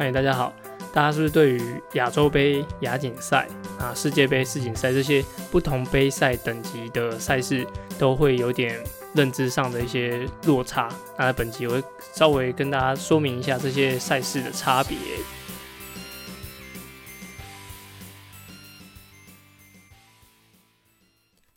[0.00, 0.50] 嗨，大家好！
[0.94, 1.60] 大家是不是对于
[1.92, 3.46] 亚洲杯、亚锦赛
[3.78, 7.66] 啊、世界杯、世锦赛这些不同杯赛等级的赛事，
[7.98, 8.82] 都会有点
[9.14, 10.88] 认知上的一些落差？
[11.18, 11.82] 那本集我会
[12.14, 14.96] 稍微跟大家说明一下这些赛事的差别。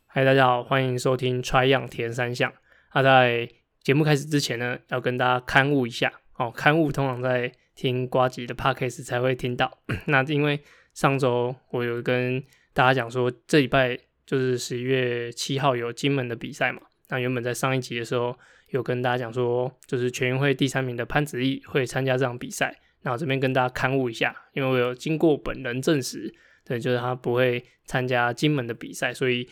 [0.07, 2.51] 嗨，大家好，欢迎收听 Try 样铁人三项。
[2.93, 3.47] 那在
[3.81, 7.49] 节目开始之前呢，要跟大家勘误一下哦，勘误通常在。
[7.75, 9.79] 听呱吉的 podcast 才会听到。
[10.07, 10.59] 那因为
[10.93, 16.81] 上周我有跟大家讲说，这礼拜就是十一月七号有金门的比赛嘛。
[17.09, 18.37] 那原本在上一集的时候
[18.69, 22.79] 有跟大家讲说，就是全运会第三名的潘子毅会参加这场比赛。
[23.01, 26.33] 那我这边跟大家勘误一下，因为我有经过本人证实，
[26.65, 29.47] 对，就是他不会参加金门的比赛，所以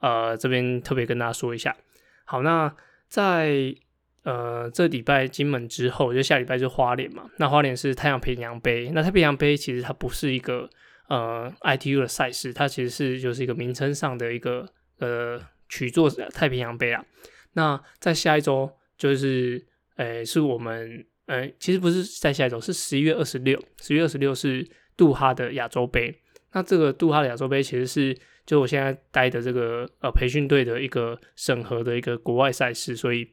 [0.00, 1.76] 呃这边特别跟大家说一下。
[2.24, 2.74] 好，那
[3.08, 3.74] 在。
[4.24, 7.30] 呃，这礼拜金门之后，就下礼拜就花莲嘛。
[7.36, 10.66] 那花莲是太阳平洋杯，那太平洋杯其实它不是一个
[11.08, 14.66] 呃 ITU 的赛事，它其实是就是一个名称上的一个
[14.98, 17.04] 呃取作太平洋杯啊。
[17.52, 19.62] 那在下一周就是，
[19.96, 26.18] 呃，是我们呃，其实不是在下一周，是十一月二十六，十一月二十六是杜哈的亚洲杯。
[26.52, 33.28] 那这个杜哈的亚洲杯其实是就我现在待的这个呃培训队的一个审核的一个国外赛事，所以。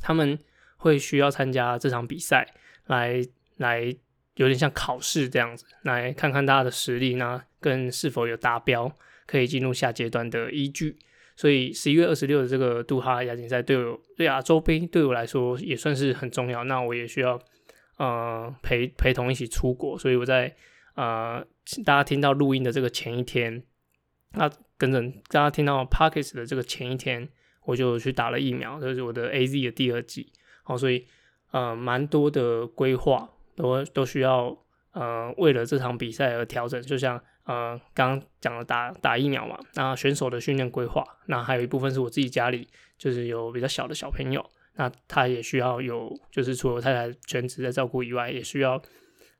[0.00, 0.38] 他们
[0.78, 2.54] 会需要参加这场比赛，
[2.86, 3.22] 来
[3.58, 3.94] 来
[4.36, 8.90] 有点像考试这样子，来看看大家的实力，那跟是否有达标，
[9.26, 10.98] 可以进入下阶段的依据。
[11.36, 16.64] 所以十一月二十六的这个杜哈亚锦赛，对我对亚洲杯对我来说也算是很重要。
[16.64, 17.40] 那我也需要
[17.98, 20.54] 呃陪陪同一起出国，所以我在
[20.94, 21.44] 呃
[21.84, 23.62] 大家听到录音的这个前一天，
[24.32, 27.28] 那跟着大家听到 Podcast 的这个前一天。
[27.64, 31.06] 我就去打了疫苗，这是我的 AZ 的第二剂，好，所以
[31.50, 34.56] 呃，蛮多的规划都都需要
[34.92, 36.80] 呃，为了这场比赛而调整。
[36.82, 42.66] 就像呃，刚刚讲的打打疫苗嘛，那选手的训练规划，那还有一部分是我自己家里
[42.96, 44.44] 就是有比较小的小朋友，
[44.76, 48.80] 那他也需要有，就是除了我太太全职在照顾以外，也需要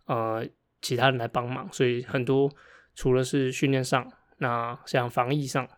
[0.06, 0.46] 呃
[0.82, 2.50] 其他人来帮忙，所以很多
[2.94, 4.06] 除了是训练上，
[4.38, 5.68] 那像防疫上，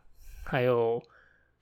[0.45, 1.03] 还有。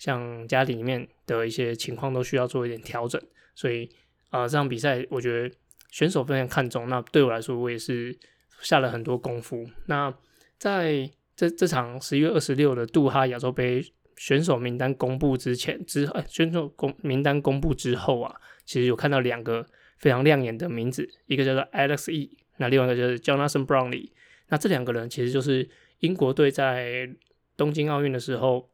[0.00, 3.20] 像家里面的一些情况都需要做一点调整，
[3.54, 3.84] 所以
[4.30, 5.54] 啊、呃，这场比赛我觉得
[5.90, 6.88] 选手非常看重。
[6.88, 8.18] 那对我来说，我也是
[8.62, 9.68] 下了很多功夫。
[9.88, 10.12] 那
[10.56, 11.06] 在
[11.36, 13.84] 这这场十一月二十六的杜哈亚洲杯
[14.16, 18.34] 选手名单公布之前，之哎选手公名单公布之后啊，
[18.64, 19.66] 其实有看到两个
[19.98, 24.08] 非常亮眼的名字，一个叫做 Alex Yee，那另外一个就是 Jonathan Brownlee。
[24.48, 25.68] 那这两个人其实就是
[25.98, 27.14] 英国队在
[27.54, 28.69] 东京奥运的时候。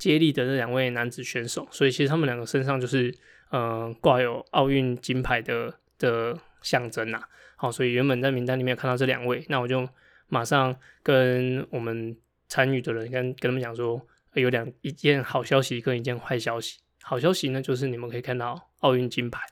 [0.00, 3.14] 接力的这两位男子选手，所以其实他们两个身上就是，
[3.50, 7.22] 呃，挂有奥运金牌的的象征呐。
[7.56, 9.86] 好，所以原本在名单里面看到这两位，那我就
[10.28, 12.16] 马上跟我们
[12.48, 14.00] 参与的人跟跟他们讲说，
[14.32, 16.78] 有两一件好消息跟一件坏消息。
[17.02, 19.42] 好消息呢，就是你们可以看到奥运金牌。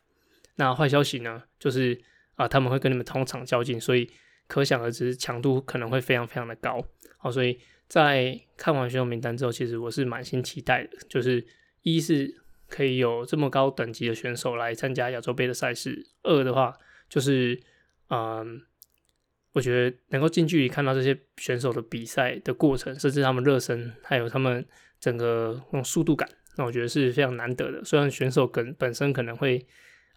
[0.56, 2.00] 那坏消息呢，就是
[2.36, 4.10] 啊、他们会跟你们同场较劲，所以
[4.46, 6.82] 可想而知强度可能会非常非常的高。
[7.18, 7.60] 好，所以。
[7.88, 11.44] 在看完选手名单之后，其实我是满心期待的，就是
[11.80, 16.76] 一是可以有这么高等级的选手来参加亚洲杯的赛事；二的话，
[17.08, 17.58] 就是
[18.10, 18.60] 嗯，
[19.52, 24.62] 我觉得能够近距离看到这些选手的比赛的过程，甚至他们热身，还有他们
[25.00, 26.28] 整个那种速度感，
[26.58, 27.82] 那我觉得是非常难得的。
[27.82, 29.66] 虽然选手跟本身可能会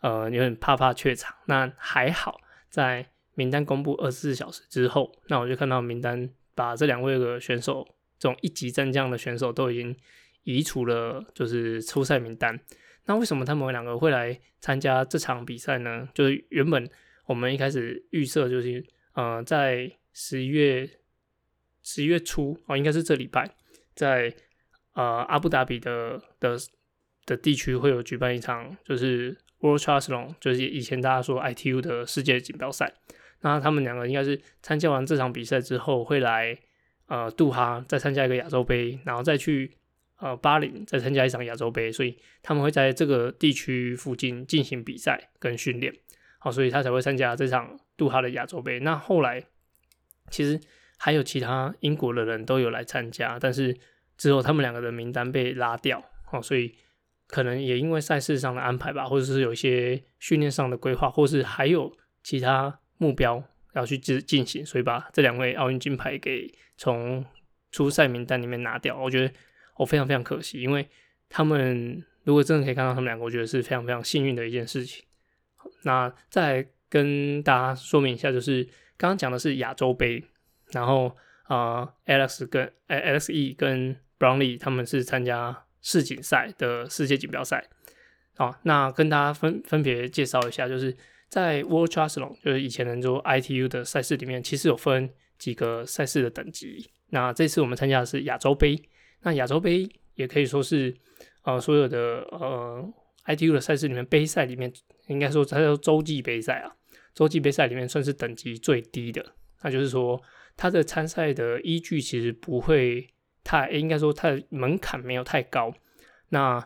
[0.01, 6.29] 呃有点怕怕怯场，那还好，在名单公布二十四小时之后，那我就看到名单。
[6.55, 7.87] 把这两位的选手，
[8.19, 9.95] 这种一级战将的选手都已经
[10.43, 12.59] 移除了，就是出赛名单。
[13.05, 16.07] 那为什么他们两个会来参加这场比赛呢？
[16.13, 16.89] 就是原本
[17.25, 20.89] 我们一开始预设就是，呃，在十一月
[21.81, 23.49] 十一月初哦，应该是这礼拜，
[23.95, 24.33] 在
[24.93, 26.57] 呃阿布达比的的
[27.25, 32.93] 的地区会有举办一场，就是 World Triathlon，就是以前大家说 ITU 的世界锦标赛。
[33.41, 36.55] 那他们两个应该是参加完这场比赛之后，会来
[37.07, 39.75] 呃杜哈再参加一个亚洲杯，然后再去
[40.17, 45.91] 呃巴林再参加一场亚洲杯，所以他们会在这个地区附近进行比赛跟训练，
[46.37, 48.79] 好，所以他才会参加这场杜哈的亚洲杯。
[48.81, 49.43] 那后来
[50.29, 50.59] 其实
[50.99, 53.75] 还有其他英国的人都有来参加，但是
[54.17, 56.75] 之后他们两个的名单被拉掉，好，所以
[57.25, 61.91] 可能也因为赛事上的安排吧，或者是有一些训练上的规划，或是还有
[62.21, 62.77] 其他。
[63.01, 63.43] 目标
[63.73, 67.25] 要去进进行，所以把这两位奥运金牌给从
[67.71, 69.33] 出赛名单里面拿掉，我觉得
[69.77, 70.87] 我非常非常可惜，因为
[71.27, 75.03] 他们如果真的可以看到他们两个，我觉得是非常非常幸运的一件事情。
[75.81, 78.63] 那再跟大家说明一下，就是
[78.97, 80.23] 刚刚讲的是亚洲杯，
[80.73, 87.67] 然后啊、呃、Alex 跟呃 Alex 跟 Brownlee 他们是参加世锦赛的世界锦标赛。
[88.35, 90.95] 好，那跟大家分分别介绍一下，就是
[91.31, 96.91] 在 World Triathlon，就是以前能做 ITU 的赛事里面，其实有分几个赛事的等级。
[97.11, 98.77] 那这次我们参加的是亚洲杯，
[99.21, 100.93] 那亚洲杯也可以说是
[101.43, 102.93] 呃所有的呃
[103.27, 104.73] ITU 的赛事里面杯赛里面，
[105.07, 106.75] 应该说它叫洲际杯赛啊，
[107.15, 109.25] 洲际杯赛里面算是等级最低的。
[109.61, 110.21] 那就是说
[110.57, 113.07] 它的参赛的依据其实不会
[113.41, 115.73] 太，应该说它的门槛没有太高。
[116.27, 116.61] 那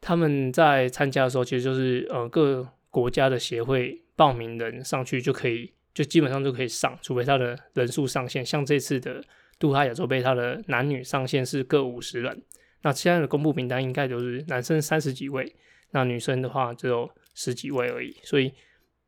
[0.00, 8.44] 他们在参加的时候，其实就是呃各国家的协会报名人上去就可以，就基本上就可以上，除非他的人数上限。
[8.44, 9.22] 像这次的
[9.58, 12.42] 杜哈亚洲杯，它的男女上限是各五十人。
[12.82, 15.54] 那现在的公布名单应该都是男生三十几位，
[15.90, 18.52] 那女生的话只有十几位而已，所以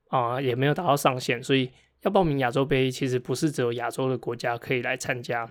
[0.09, 1.43] 啊、也没有达到上限。
[1.43, 1.71] 所以
[2.03, 5.47] 要报名亚洲杯，其实不是只有亚洲的国家可以来参加。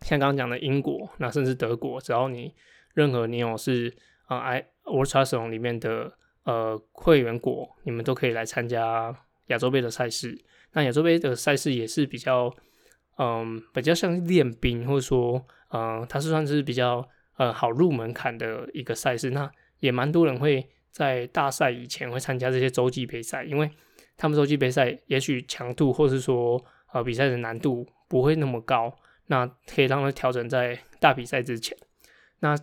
[0.00, 2.54] 像刚刚讲的英国，那甚至德国，只要你
[2.94, 3.94] 任何你有是。
[4.26, 6.10] 啊，I World Triathlon 里面的
[6.44, 9.14] 呃会员国，你们都可以来参加
[9.46, 10.36] 亚洲杯的赛事。
[10.72, 12.54] 那亚洲杯的赛事也是比较，
[13.18, 17.06] 嗯、比较像练兵，或者说，嗯、它是算是比较
[17.36, 19.30] 呃好入门槛的一个赛事。
[19.30, 19.50] 那
[19.80, 23.70] 也蛮多人会在大赛以前会参加这些洲际杯赛，因为
[24.16, 26.62] 他们洲际杯赛也许强度或是说
[26.92, 28.94] 呃比赛的难度不会那么高，
[29.26, 31.76] 那可以让他调整在大比赛之前。
[32.40, 32.56] 那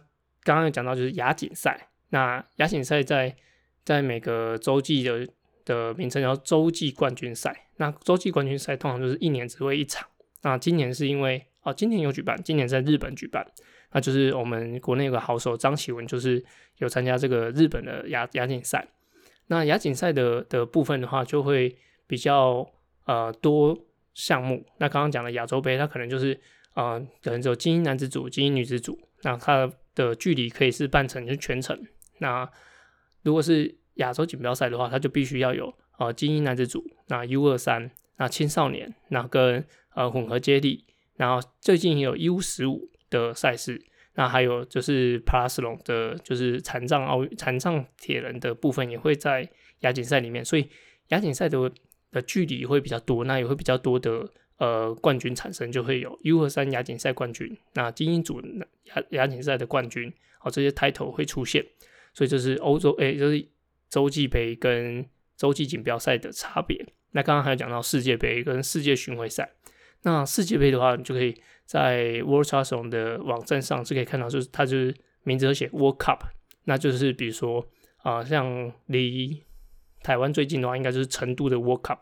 [0.43, 3.35] 刚刚有讲到就是亚锦赛，那亚锦赛在
[3.89, 5.27] 在每个洲际的
[5.65, 7.69] 的名称叫洲际冠军赛。
[7.77, 10.07] 那洲际冠军赛通常就是一年只会一场。
[10.44, 13.44] 那今年是因为哦，今年有举办，今年在日本举办。
[13.91, 16.45] 那就是我们国内有个好手张启文，就是
[16.77, 18.88] 有参加这个日本的亚亚锦赛。
[19.47, 21.75] 那亚锦赛的的部分的话，就会
[22.06, 22.69] 比较
[23.06, 23.75] 呃多
[24.13, 24.63] 项目。
[24.77, 26.39] 那刚刚讲的亚洲杯，它可能就是
[26.75, 29.00] 呃可能只有精英男子组、精英女子组。
[29.24, 31.75] 那它的距离可以是半程，就是全程。
[32.19, 32.47] 那
[33.24, 39.66] 如果是亚洲锦标赛的话，它就必须要有呃精英男子组，那 U 二三，那青少年，那跟
[39.96, 40.84] 呃混合接力，
[41.16, 43.81] 然后最近也有 U 十五的赛事，
[44.16, 49.50] 那还有就是 Paraslon 的，就是残障奥残障铁人的部分也会在
[49.80, 50.68] 亚锦赛里面，所以
[51.10, 51.72] 亚锦赛的
[52.12, 54.30] 的距离会比较多，那也会比较多的。
[54.60, 58.42] 呃，冠军产生就会有 U 二三亚锦赛冠军，那精英组
[58.94, 61.66] 亚亚锦赛的冠军，好，这些 title 会出现，
[62.13, 63.48] 所以就是欧洲，诶、就是
[63.89, 65.06] 洲际杯跟
[65.36, 66.86] 洲际锦标赛的差别。
[67.12, 69.50] 那刚刚还有讲到世界杯跟世界巡回赛，
[70.03, 76.19] 那世界杯的话，你就可以在 World Triathlon 的网站上是可以看到，就是它就是名字都写 World Cup，
[76.65, 77.68] 那就是比如说
[78.01, 79.44] 啊、像离
[80.03, 82.00] 台湾最近的话，应该就是成都的 World Cup。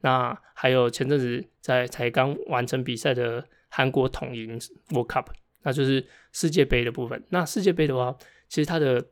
[0.00, 4.58] 那还有前阵子在才刚完成比赛的韩国统银
[4.90, 5.26] World Cup，
[5.62, 7.22] 那就是世界杯的部分。
[7.28, 8.16] 那世界杯的话，
[8.48, 9.04] 其实它的，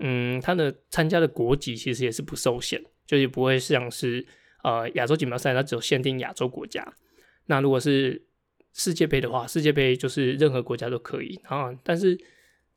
[0.00, 4.26] 嗯，他的参加的国籍其实也是不受限，就也不会像是
[4.64, 6.92] 呃亚洲锦标赛，它只有限定亚洲国家。
[7.46, 8.22] 那如果是
[8.72, 12.18] 世界杯的话，世界杯就是任何国家都可以啊，但是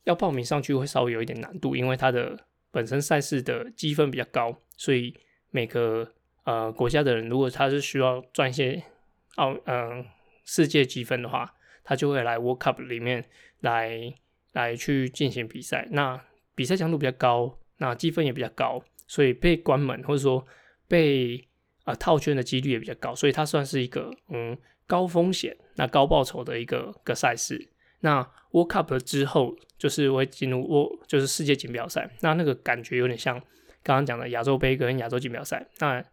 [0.04, 5.13] 要报名上去会稍微有一点难度，因为它的本身赛事的积分比较高，所以
[5.50, 6.13] 每个。
[6.46, 8.84] 呃，国家的人如果他是需要赚一些
[9.36, 10.06] 奥嗯
[10.44, 11.53] 世界积分的话，
[11.86, 13.24] 他就会来 World Cup 里面
[13.62, 14.13] 来
[14.51, 15.88] 来去进行比赛。
[15.92, 16.22] 那
[16.55, 20.45] 比赛强度比较高，那积分也比较高，所以被关门或者说
[20.88, 21.48] 被
[21.86, 24.57] 啊、套圈的几率也比较高，所以它算是一个嗯
[24.88, 27.69] 高风险那高报酬的一个个赛事。
[28.00, 33.38] 那 World Cup 之后就是会进入 World 就是世界锦标赛，那那个感觉有点像
[33.81, 35.67] 刚刚讲的亚洲杯跟亚洲锦标赛。
[35.79, 36.03] 那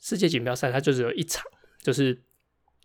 [0.00, 1.44] 世界锦标赛它就只有一场，
[1.80, 2.20] 就是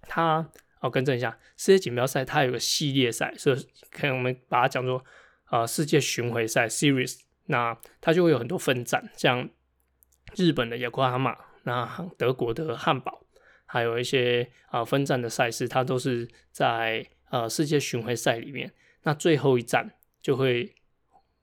[0.01, 0.47] 它
[0.81, 5.03] 哦，更正一下，世界锦标赛它有个系列赛，所以可以我们把它讲作、
[5.49, 9.49] 呃、世界巡回赛 series，那它就会有很多分站，像
[10.35, 13.25] 日本的雅库哈马，那德国的汉堡，
[13.65, 18.71] 还有一些啊、分站的赛事，它都是在呃世界巡回赛里面，
[19.03, 20.73] 那最后一站就会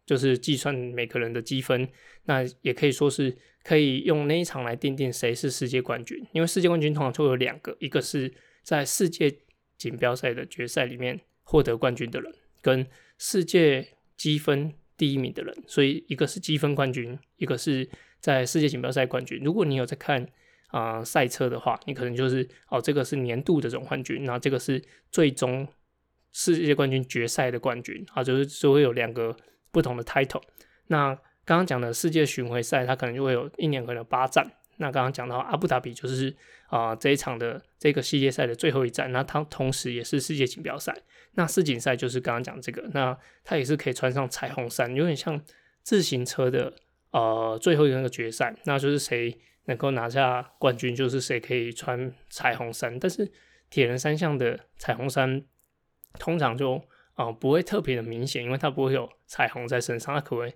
[0.04, 1.88] 就是计算每个人的积分，
[2.24, 3.38] 那也可以说是。
[3.62, 9.30] 可以用那一场来定定谁是世界冠军，因为世界冠军通常就有两个，一个是在世界
[9.76, 12.86] 锦标赛的决赛里面获得冠军的人，跟
[13.22, 13.86] 世界
[14.16, 17.86] 积分第一名的人，所以一个是积分冠军，一个是
[18.18, 19.38] 在世界锦标赛冠军。
[19.44, 20.26] 如果你有在看
[20.68, 25.68] 啊、赛车的话，你可能就是哦，这个是年度的总冠军，然后这个是最终
[26.32, 29.36] 世界冠军决赛的冠军啊，就是就会有两个
[29.70, 30.42] 不同的 title。
[30.86, 36.34] 那刚刚讲的世界巡回赛，它可能就会有一年可能有八站，那刚刚讲到阿布达比就是
[36.68, 40.94] 啊、这一场的这个系列赛的最后一站，那它同时也是世界锦标赛。
[41.34, 45.40] 那世锦赛就是刚刚讲这个，那它也是可以穿上彩虹衫，有点像
[45.82, 46.72] 自行车的
[47.10, 52.98] 呃最后一个那个决赛，那就是谁能够拿下冠军，就是谁可以穿彩虹衫。
[52.98, 53.30] 但是
[53.68, 55.42] 铁人三项的彩虹衫
[56.18, 56.82] 通常就
[57.14, 60.52] 啊、不会特别的明显，因为它不会有彩虹在身上，它可能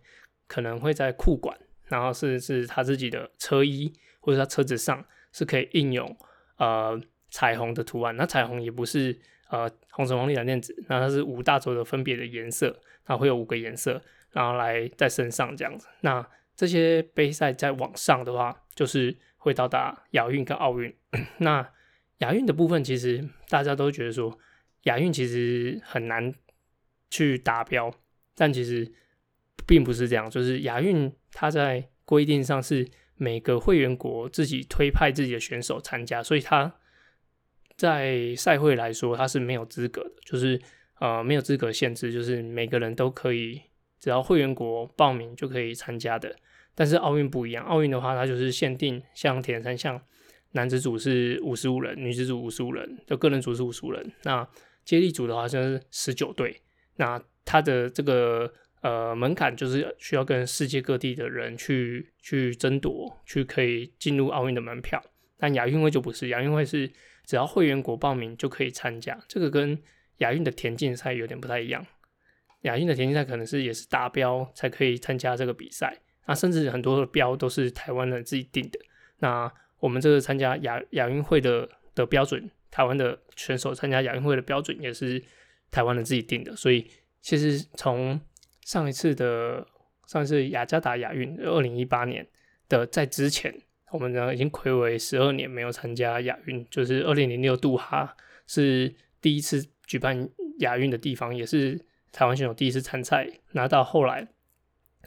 [0.46, 1.58] 可能会在裤管。
[1.86, 6.16] 然后是是他自己的车衣，或者他车子上是可以印有
[6.56, 6.98] 呃
[7.30, 8.16] 彩虹的图案。
[8.16, 9.18] 那彩虹也不是
[9.50, 14.00] 呃红橙黄绿蓝靛紫，那它是五大洲的分别的颜色，它会有五个颜色，
[14.30, 15.86] 然后来在身上这样子。
[16.00, 16.26] 那
[16.56, 20.94] 这些杯赛再往上的话，就是会到达亚运跟奥运。
[21.38, 21.68] 那
[22.18, 24.38] 亚运的部分，其实大家都觉得说
[24.84, 26.34] 亚运其实很难
[27.10, 27.92] 去达标，
[28.34, 28.92] 但其实。
[29.66, 36.72] 并不是这样，就是亚运它在规定上是每个会员国自己推派自己的选手参加，所以它
[37.76, 40.60] 在赛会来说它是没有资格的，就是
[41.00, 43.60] 呃没有资格限制，就是每个人都可以，
[43.98, 46.34] 只要会员国报名就可以参加的。
[46.74, 50.00] 但是奥运不一样，奥运的话它就是限定，像铁人三项，
[50.52, 54.12] 男子组是五十五人，女子组五十五人，就个人组是五十五人。
[54.22, 54.48] 那
[54.84, 56.62] 接力组的话就是十九队，
[56.96, 58.52] 那它的这个。
[58.84, 65.02] 呃，门槛就是需要跟世界各地的人去去争夺，去可以进入奥运的门票。
[65.38, 66.86] 但亚运会就不是，亚运会是
[67.24, 69.18] 只要会员国报名就可以参加。
[69.26, 69.78] 这个跟
[70.18, 71.86] 亚运的田径赛有点不太一样。
[72.64, 78.78] 亚运的田径赛可能是也是达标才可以参加这个比赛，那甚至很多的标都是台湾人自己定的。
[79.20, 79.50] 那
[79.80, 85.22] 我们这个参加亚亚运会的的标准，台湾的选手参加亚运会的标准也是
[85.70, 86.54] 台湾人自己定的。
[86.54, 86.86] 所以
[87.22, 88.20] 其实从
[88.64, 89.66] 上一次的
[90.06, 92.26] 上一次雅加达亚运，二零一八年
[92.68, 93.54] 的在之前，
[93.90, 98.16] 我们呢已经睽违十二年没有参加亚运，就是二零零六杜哈
[98.46, 100.28] 是第一次举办
[100.60, 101.78] 亚运的地方，也是
[102.10, 104.26] 台湾选手第一次参赛，拿到后来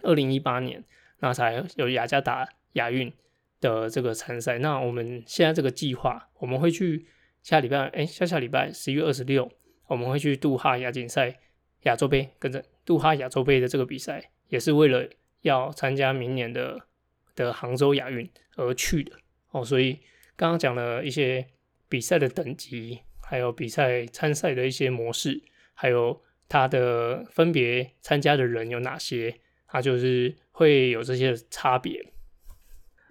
[0.04, 0.84] 二零一八年
[1.20, 3.12] 那才有雅加达亚运
[3.60, 4.60] 的这个参赛。
[4.60, 7.08] 那我们现在这个计划，我们会去
[7.42, 9.52] 下礼拜，哎、下下礼拜十一月二十六，
[9.88, 11.40] 我们会去杜哈亚锦赛
[11.84, 12.64] 亚洲杯，跟着。
[12.88, 15.10] 杜哈亚洲杯的这个比赛也是为了
[15.42, 16.88] 要参加明年的
[17.36, 19.12] 的杭州亚运而去的
[19.52, 20.00] 哦，所以
[20.38, 21.46] 刚刚讲了一些
[21.90, 32.14] 比赛的等级，还有比赛参赛的一些模式，还有它的分别参加的人有哪些，它就是会有这些差别。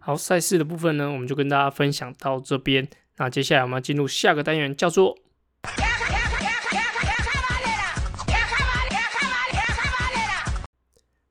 [0.01, 2.89] 好，赛事的部分呢，我们就跟大家分享到这边。
[3.19, 5.19] 那接下来我们要进入下个单元，叫做。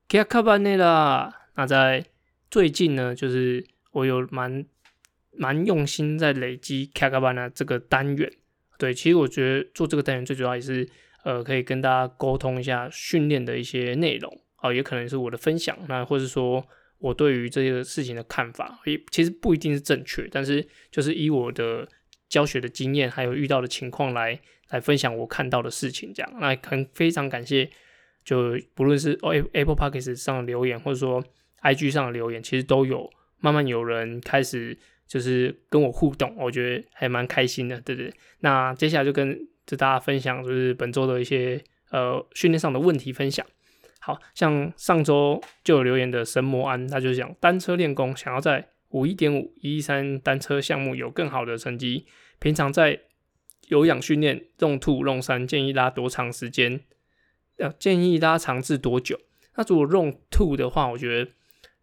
[0.08, 2.04] 卡卡班内啦，那在
[2.48, 4.64] 最近呢，就是我有蛮
[5.32, 8.32] 蛮用心在累积卡卡班的这个单元。
[8.78, 10.88] 对，其实我觉得做这个单元最主要也是，
[11.24, 16.64] 呃，可以跟大家沟通一下训练的一些内容，哦，也可能是我的分享，那或是说
[16.98, 21.88] 我对于这些事情的看法，也其实不一定是正确，但是就是以我的
[22.28, 27.68] 教学的经验，还有遇到的情况来来分享我看到的事情，这样，那很非常感谢。
[28.26, 29.16] 就不论是
[29.52, 31.24] Apple Podcast 上的留言，或者说
[31.62, 38.12] IG 上的留言，其实都有慢慢有人开始就是跟我互动，我觉得还蛮开心的，对不对？
[38.40, 43.46] 那接下来就跟就大家分享，就是本周的一些呃训练上的问题分享。
[44.00, 52.06] 好像上周就有留言的神魔安，他就讲单车练功，想要在五一点五一三单车项目有更好的成绩，
[52.38, 53.00] 平常在
[53.68, 56.80] 有氧训练 Zone 2、Zone 3建议拉多长时间？
[57.56, 59.18] 要建议拉长至多久？
[59.54, 61.30] 那如果 Zone 2的话，我觉得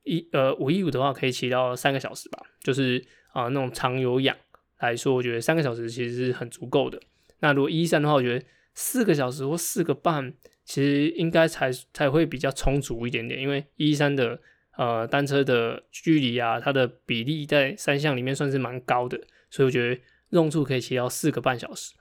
[0.04, 2.42] 一呃五一五的话可以骑到三个小时吧。
[2.62, 4.38] 就是啊、那种长有氧
[4.80, 7.02] 来说，我觉得三个小时其实是很足够的。
[7.40, 13.42] 那如果一三的话，我觉得四个小时或四个半，其实应该才才会比较充足一点点。
[13.42, 14.40] 因为一三的
[14.78, 20.00] 呃单车的距离啊，它的比例在三项里面算是蛮高的，所以我觉得
[20.38, 21.94] Zone 2可以骑到四个半小时。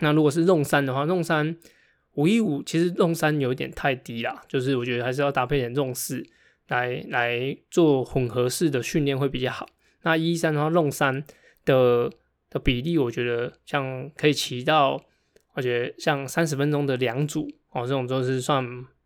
[0.00, 1.56] 那如果是 Zone 3的话，Zone 3
[2.14, 6.22] 五一五其实弄三有点太低啦，就是我觉得还是要搭配点 Zone 4
[6.68, 9.66] 来来做混合式的训练会比较好。
[10.02, 11.24] 那一三的话弄三
[11.64, 12.10] 的
[12.50, 15.02] 的比例，我觉得像可以骑到，
[15.54, 18.62] 我觉得像三十分钟的两组哦，这种都是算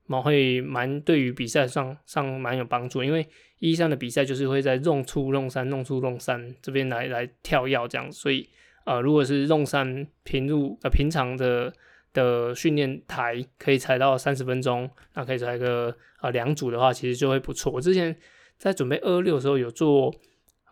[0.07, 3.05] 蛮会蛮对于比赛上上蛮有帮助。
[3.05, 3.25] 因为
[3.61, 8.49] 一三的比赛就是会在 Zone 2、Zone 3、Zone 2、Zone 3这边来来跳跃这样，所以
[8.85, 11.73] 呃，如果是弄三平入呃平常的。
[12.17, 17.71] 的训练台可以踩到三十分钟，那可以踩个啊两组的话，其实就会不错。
[17.71, 18.17] 我之前
[18.57, 20.15] 在准备二六的时候有做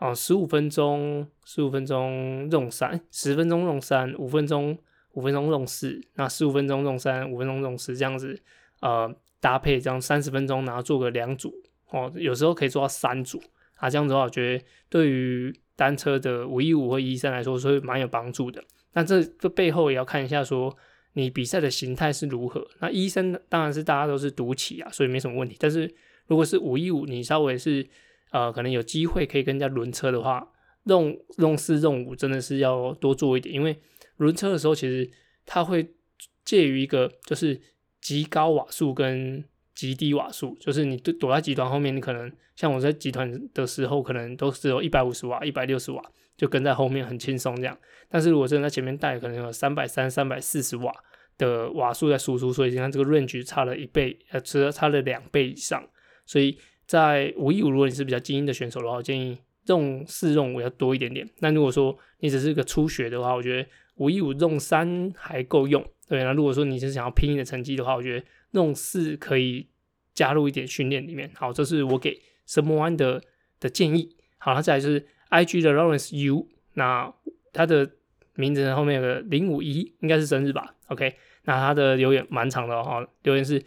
[0.01, 4.77] 哦，十五分钟，十五分钟用三，十分钟用三，五分钟
[5.13, 8.41] 五分钟用四，那十五分钟用三，五分钟用四，这样子，
[8.81, 11.55] 呃，搭配这样三十分钟，然后做个两组，
[11.91, 13.41] 哦，有时候可以做到三组，
[13.77, 18.65] 啊，这样子的话，我觉得对于单车的五一五或一三来说，是蛮有帮助的。
[18.95, 20.77] 那这这背后也要看一下，说
[21.15, 22.65] 你比赛的形态是如何。
[22.81, 25.57] 那医生当然是大家都是独骑啊，所以没什么问题。
[25.59, 25.93] 但是
[26.27, 27.85] 如果是五一五，你稍微是
[28.31, 30.47] 呃可能有机会可以跟人家轮车的话，
[30.85, 33.77] 用用四用五真的是要多做一点，因为
[34.19, 35.11] 轮车的时候其实
[35.45, 35.95] 它会
[36.45, 37.61] 介于一个就是
[38.01, 39.45] 极高瓦数跟
[39.75, 46.03] 极低瓦数，就是你躲在集团后面，你可能像我在集团的时候，可能都是有一百五十瓦、一百六十瓦。
[46.37, 50.93] 就跟在后面很轻松这样，但是如果真的在前面带，可能有三百三、三百四十瓦
[51.39, 55.87] 的瓦数在输出，所以你看这个 range 差了一倍，呃，差差了两倍以上。
[56.27, 61.29] 所以在五一五，如果你是比较精英的选手的话，我建议用四用五要多一点点。
[61.39, 65.85] 那如果说你只是个初学的话，我觉得五一五用三还够用。
[66.09, 69.67] 对，那如果说你是想要拼的成绩的话，我觉得用四可以
[70.13, 71.31] 加入一点训练里面。
[71.35, 73.23] 好，这是我给神魔湾的
[73.61, 74.17] 的建议。
[74.39, 77.13] 好，那再来就是 I G 的 Lawrence U，那
[77.53, 77.91] 他的
[78.35, 81.15] 名字后面有个零五一，应该是生日吧？OK，
[81.45, 83.09] 那他的留言蛮长的哦。
[83.23, 83.61] 留言是：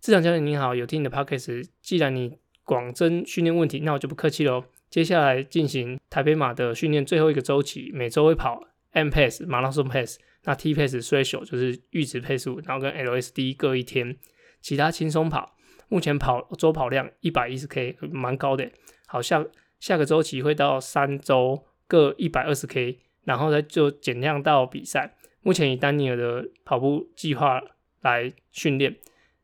[0.00, 4.64] 志强教练你好，有听你的 Podcast，既然你广征训练问题，那我就不客气喽。
[4.88, 8.62] 接下来进行台北马的训练最后一个周期，每周会跑
[8.92, 14.16] M Pace 马拉松 Pace，那 T Pace Threshold 就是阈值配速，然后跟 L S D 各一天，
[14.60, 15.56] 其他轻松跑。
[15.88, 18.70] 目前跑周跑量一百一十 K，蛮高的。
[19.06, 19.46] 好像。
[19.80, 25.16] 下个周期会到三周各一百二十 K，然后再就减量到比赛。
[25.42, 27.60] 目前以丹尼尔的跑步计划
[28.02, 28.94] 来训练，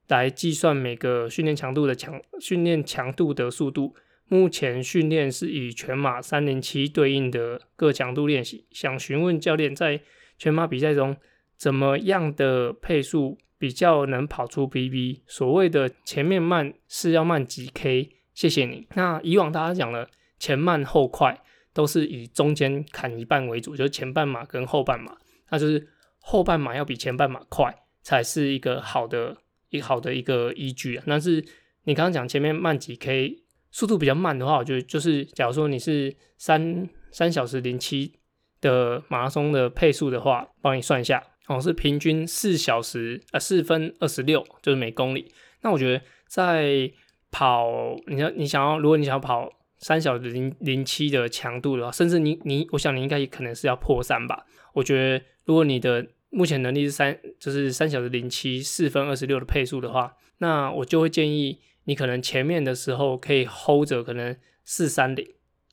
[0.08, 3.96] 来计算每个训练强度的强训练强度的速度。
[4.28, 8.66] 目前训练是以全马三零七对应的各强度练习。
[8.70, 10.00] 想询问教练，在
[10.36, 11.16] 全马比赛中，
[11.56, 15.22] 怎么样的配速比较能跑出 BB？
[15.26, 18.10] 所谓的前面慢是要慢几 K？
[18.34, 18.86] 谢谢你。
[18.94, 20.10] 那以往大家讲了。
[20.38, 25.16] 前慢后快都是以中间砍一半为主，就是前半马跟后半马，
[25.50, 29.36] 那就是后半马要比前半马快，才是一个好的
[29.70, 31.04] 一个好的一个依据啊。
[31.06, 31.44] 但是
[31.84, 38.14] 你刚刚讲前面慢几 K，速度比较慢的话，我觉得就是假如说你是三三小时零七
[38.60, 45.30] 的马拉松的配速的话，帮你算一下哦，是平均四小时啊四分二十六，就是每公里。
[45.60, 46.90] 那我觉得在
[47.30, 49.52] 跑，你要你想要，如果你想要跑。
[49.78, 54.46] 三小时零零七的强度的话，甚至你你，我想你应该也可能是要破三吧。
[54.72, 64.34] 我觉得如果你的目前能力是三，就是三小时零七四分二十六的配速的话，那我就会建议你可能前面的时候可以 hold 着，可能
[64.64, 65.26] 四三零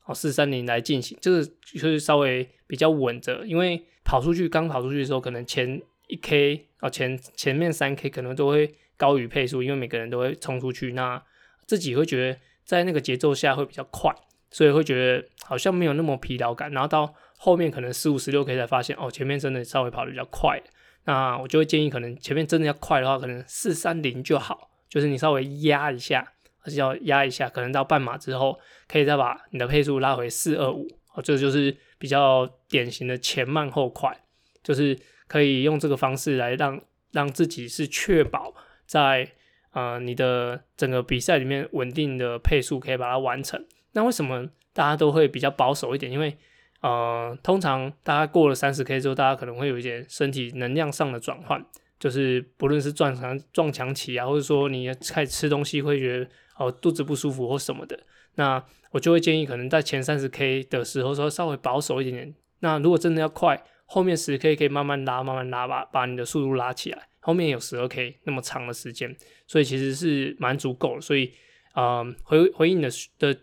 [0.06, 11.24] 哦四三零来进行，这个就是稍微比较稳着，因为跑出去刚跑出去的时候，可能前一 k 啊前前面三 k 可能都会高于配速，因为每个人都会冲出去，那
[11.66, 12.38] 自己会觉得。
[12.64, 14.14] 在那个节奏下会比较快，
[14.50, 16.72] 所以会觉得好像没有那么疲劳感。
[16.72, 20.62] 然后到后面可能十五、十六 K 才发现，哦，前面真的稍微跑得比较快。
[21.06, 26.26] 那我就会建议，可能前面真的要快的话，可能四三零就好，就是你稍微压一下，
[26.60, 27.50] 还是要压一下。
[27.50, 30.88] 可能到半马之后，可以再把你的配速拉回四二五。
[31.14, 34.18] 哦，这就是比较典型的前慢后快，
[34.64, 34.98] 就是
[35.28, 38.54] 可以用这个方式来让让自己是确保
[38.86, 39.34] 在。
[39.74, 43.64] 呃，你的整个比赛里面稳定的配速可以把它完成。
[43.94, 46.12] 那为什么大家都会比较保守一点？
[46.12, 46.36] 因为
[46.82, 51.64] 呃，通常大家过了三十 K 之后，大家可能会有一点身体能量上的转换，
[52.00, 58.00] 就是不论是撞墙撞墙期啊，或者说你开始吃东西会觉得哦肚子不舒服或什么的。
[58.36, 62.36] 那我就会建议，可能在前三十 K 的时候说稍微保守一点点。
[62.60, 67.08] 那如果真的要快，后面十 K 可以慢慢拉，慢慢拉吧，把你的速度拉起来。
[67.24, 69.16] 后面有十二 K 那么长的时间，
[69.48, 71.02] 所以其实是蛮足够的。
[71.02, 71.32] 所以，
[71.74, 73.36] 呃，回回应的的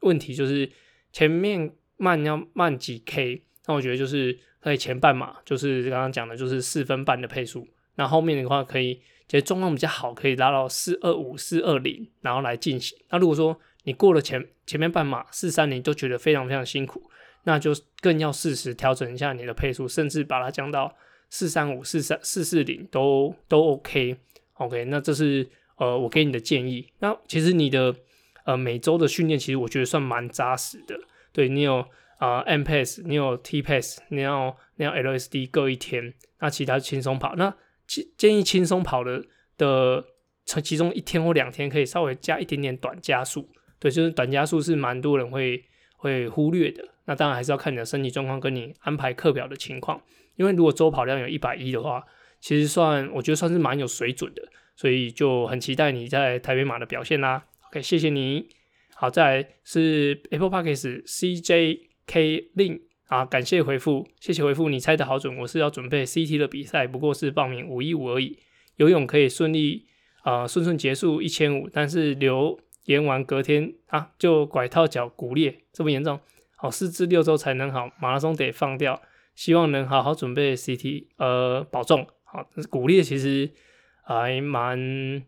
[0.00, 0.68] 问题就是
[1.12, 7.68] 前面慢要慢几 K，那我觉得就是可以前半马就是刚刚讲的，就是四分半的配速。
[7.96, 8.94] 那后面的话可以，
[9.28, 12.98] 其实状况比较好，可以拉到四二五、四二零，然后来进行。
[13.10, 17.10] 那如果说你过了前前面半马四三零都觉得非常非常辛苦，
[17.44, 20.96] 那就更要适时调整一下你的配速，甚至把它降到。
[21.30, 26.90] 四三五、四三四四零都都 OK，OK，、那这是呃我给你的建议。
[27.00, 27.94] 那其实你的
[28.44, 30.98] 呃每周的训练，其实我觉得算蛮扎实的。
[31.32, 31.84] 对你有
[32.18, 37.36] 啊、M Pace，你有 T Pace，你要你要 LSD 各一天，那其他轻松跑。
[37.36, 37.54] 那
[37.86, 39.24] 建建议轻松跑的
[39.56, 40.04] 的
[40.44, 43.48] 其中一天或两天可以稍微加一点点短加速。
[43.78, 45.64] 对，就是短加速是蛮多人会
[45.96, 46.82] 会忽略的。
[47.04, 50.02] 那当然还是要看你的身体状况跟你安排课表的情况。
[50.38, 52.02] 因为如果周跑量有一百一的话，
[52.40, 54.42] 其实算我觉得算是蛮有水准的，
[54.76, 57.44] 所以就很期待你在台北马的表现啦。
[57.68, 58.48] OK，谢谢你。
[58.94, 65.36] 好，再来是 Apple Podcast CJK Lin 啊，感谢回复，谢谢回复，你猜的好准。
[65.38, 68.38] 我是要准备 CT 的比赛，不过是报名五一五而已。
[68.76, 69.86] 游泳可以顺利
[70.22, 76.20] 啊顺顺结束一千五，但是留言完隔天啊就拐套脚骨裂，这么严重。
[76.56, 79.02] 好，四至六周才能好，马拉松得放掉。
[79.38, 82.04] 希望能好好准备 CT，呃，保重。
[82.24, 83.48] 好，骨裂其实
[84.02, 85.22] 还蛮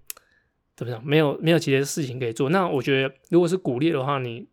[0.75, 1.01] 怎么讲？
[1.07, 2.51] 没有没有其他事情可以做。
[2.51, 4.49] 那我觉得，如果是骨裂的话，你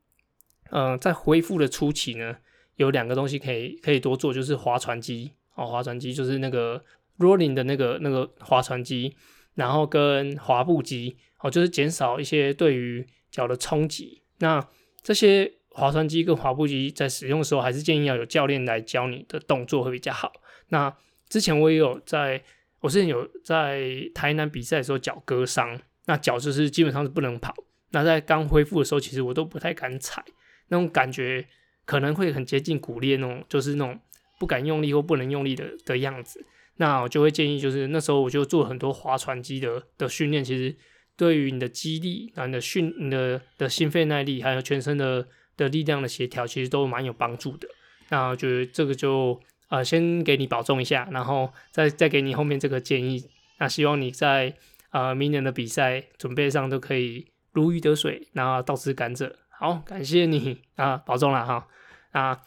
[0.69, 2.37] 嗯、呃，在恢复的初期呢，
[2.75, 6.85] 有两个东西可以可以多做，就是划船机哦，划船机就是那个
[7.17, 9.15] rolling 的那个那个划船机，
[9.55, 14.21] 然后跟滑步机哦，就是减少一些对于脚的冲击。
[14.37, 14.63] 那
[15.01, 15.56] 这些。
[15.77, 20.33] 划船机跟滑步机在使用的时候，还是建议要有教练来教你的动作会比较好。
[20.69, 20.91] 那
[21.29, 22.41] 之前我也有在，
[22.79, 27.53] 我之前有在台南比赛的时候脚割伤，那脚就是基本上是不能跑。
[27.91, 30.25] 那在刚恢复的时候，其实我都不太敢踩，
[30.69, 31.45] 那种感觉
[31.85, 33.99] 可能会很接近骨裂那种，就是那种
[34.39, 36.43] 不敢用力或不能用力的的样子。
[36.77, 40.75] 那我就会建议，就是那时候我就做很多划船机的的训练，其实
[41.15, 45.27] 对于你的肌力、啊你的训、你的的心肺耐力，还有全身的。
[45.57, 47.67] 的力量的协调其实都蛮有帮助的，
[48.09, 53.29] 那我觉得这个就呃先给你保重一下，然后再再给你后面这个建议。
[53.59, 54.53] 那希望你在
[54.91, 59.33] 呃明年的比赛准备上都可以如鱼得水，然后倒吃甘蔗。
[59.49, 61.67] 好，感谢你啊，保重了哈。
[62.13, 62.39] 那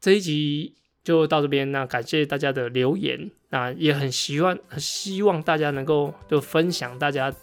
[0.00, 7.34] 这一集就到这边，那感谢大家的留言，那也很希望很希望大家能够就分享大家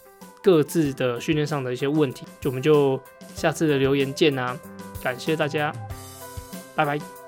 [0.42, 2.98] 各自的训练上的一些问题，就我们就
[3.34, 4.58] 下次的留言见啊。
[5.04, 5.72] 感谢大家，
[6.74, 7.23] 拜拜。